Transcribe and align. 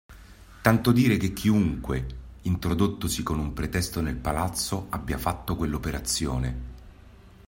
Tanto 0.63 0.91
dire 0.91 1.15
che 1.17 1.31
chiunque, 1.31 2.07
introdottosi 2.41 3.21
con 3.21 3.37
un 3.37 3.53
pretesto 3.53 4.01
nel 4.01 4.15
palazzo, 4.15 4.87
abbia 4.89 5.19
fatto 5.19 5.55
quell'operazione. 5.55 6.57